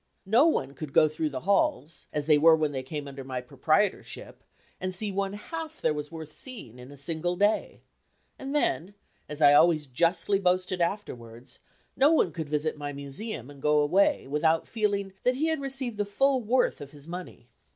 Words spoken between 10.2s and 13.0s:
boasted afterwards, no one could visit my